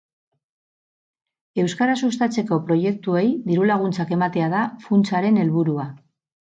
Euskara 1.65 1.99
sustatzeko 2.01 2.59
proiektuei 2.71 3.25
diru-laguntzak 3.53 4.19
ematea 4.21 4.53
da 4.59 4.67
funtsaren 4.91 5.43
helburua. 5.47 5.91